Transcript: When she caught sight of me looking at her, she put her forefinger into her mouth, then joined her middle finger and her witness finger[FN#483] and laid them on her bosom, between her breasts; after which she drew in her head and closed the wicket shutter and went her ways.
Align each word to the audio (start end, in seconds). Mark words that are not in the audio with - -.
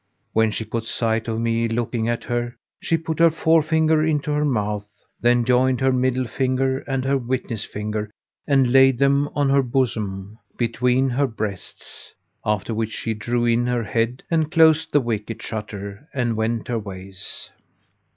When 0.33 0.49
she 0.49 0.65
caught 0.65 0.85
sight 0.85 1.27
of 1.27 1.39
me 1.39 1.67
looking 1.67 2.09
at 2.09 2.23
her, 2.23 2.55
she 2.81 2.97
put 2.97 3.19
her 3.19 3.29
forefinger 3.29 4.03
into 4.03 4.31
her 4.31 4.43
mouth, 4.45 4.87
then 5.21 5.45
joined 5.45 5.79
her 5.79 5.91
middle 5.91 6.27
finger 6.27 6.79
and 6.87 7.05
her 7.05 7.19
witness 7.19 7.67
finger[FN#483] 7.67 8.09
and 8.47 8.71
laid 8.71 8.97
them 8.97 9.29
on 9.35 9.51
her 9.51 9.61
bosom, 9.61 10.39
between 10.57 11.09
her 11.11 11.27
breasts; 11.27 12.15
after 12.43 12.73
which 12.73 12.93
she 12.93 13.13
drew 13.13 13.45
in 13.45 13.67
her 13.67 13.83
head 13.83 14.23
and 14.31 14.51
closed 14.51 14.91
the 14.91 15.01
wicket 15.01 15.39
shutter 15.43 16.07
and 16.15 16.35
went 16.35 16.67
her 16.69 16.79
ways. 16.79 17.51